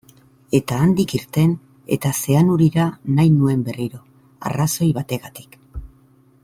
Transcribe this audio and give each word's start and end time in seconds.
Eta 0.59 0.77
handik 0.85 1.11
irten 1.19 1.51
eta 1.97 2.11
Zeanurira 2.21 2.87
nahi 3.19 3.33
nuen 3.37 3.61
berriro, 3.71 4.03
arrazoi 4.51 4.93
bategatik. 5.01 5.63